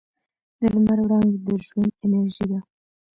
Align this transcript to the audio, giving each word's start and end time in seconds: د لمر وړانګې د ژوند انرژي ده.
د 0.59 0.61
لمر 0.73 0.99
وړانګې 1.03 1.39
د 1.45 1.47
ژوند 1.65 1.91
انرژي 2.03 2.45
ده. 2.51 2.59